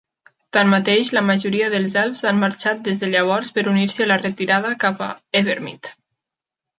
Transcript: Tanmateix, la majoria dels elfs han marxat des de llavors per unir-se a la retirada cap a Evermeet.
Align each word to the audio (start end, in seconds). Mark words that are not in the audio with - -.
Tanmateix, 0.55 1.09
la 1.17 1.21
majoria 1.25 1.67
dels 1.73 1.91
elfs 2.03 2.23
han 2.31 2.39
marxat 2.43 2.81
des 2.87 3.01
de 3.03 3.09
llavors 3.11 3.51
per 3.59 3.65
unir-se 3.73 4.05
a 4.07 4.11
la 4.13 4.17
retirada 4.23 4.73
cap 4.85 5.05
a 5.09 5.15
Evermeet. 5.41 5.91